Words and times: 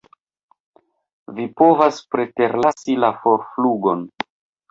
Vi 1.39 1.45
povas 1.61 2.01
preterlasi 2.15 2.97
la 3.05 3.13
forflugon. 3.27 4.05